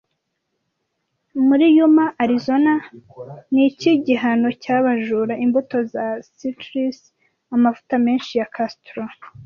Muri 1.47 1.65
Yuma 1.77 2.05
Arizona 2.23 2.73
niki 3.53 3.91
gihano 4.05 4.49
cyabajura 4.61 5.33
imbuto 5.45 5.77
za 5.93 6.05
citrus 6.37 6.99
Amavuta 7.55 7.95
menshi 8.05 8.33
ya 8.41 8.47
Castor 8.55 9.09